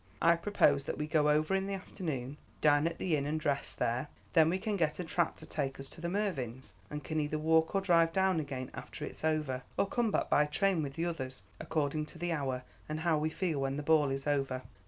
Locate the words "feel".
13.29-13.59